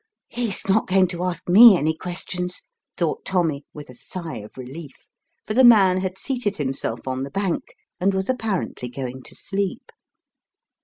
"He's 0.29 0.67
not 0.67 0.87
going 0.87 1.05
to 1.09 1.23
ask 1.25 1.47
me 1.47 1.77
any 1.77 1.95
questions," 1.95 2.63
thought 2.97 3.23
Tommy 3.23 3.65
with 3.71 3.87
a 3.87 3.93
sigh 3.93 4.37
of 4.37 4.57
relief, 4.57 5.05
for 5.45 5.53
the 5.53 5.63
man 5.63 5.99
had 6.01 6.17
seated 6.17 6.55
himself 6.55 7.07
on 7.07 7.21
the 7.21 7.29
bank 7.29 7.75
and 7.99 8.11
was 8.15 8.27
apparently 8.27 8.89
going 8.89 9.21
to 9.21 9.35
sleep. 9.35 9.91